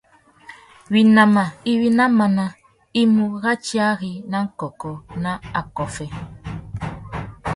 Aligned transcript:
Winama 0.93 1.43
iwí 1.71 1.89
ná 1.97 2.05
máná 2.17 2.45
i 2.99 3.01
mú 3.13 3.25
ratiari 3.43 4.11
nà 4.31 4.39
kôkô 4.59 4.93
nà 5.23 5.31
akôffê. 5.59 6.07